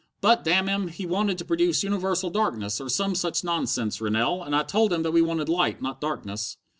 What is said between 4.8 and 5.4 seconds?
him that we